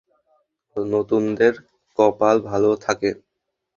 [0.75, 1.53] নতুনদের
[1.99, 3.09] কপাল ভালো থাকে।